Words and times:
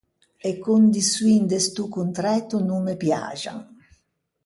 E 0.49 0.51
condiçioin 0.65 1.43
de 1.51 1.59
sto 1.67 1.83
contræto 1.95 2.55
no 2.67 2.77
me 2.85 2.93
piaxan. 3.01 3.59